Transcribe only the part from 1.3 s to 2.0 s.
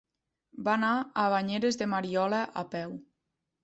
Banyeres de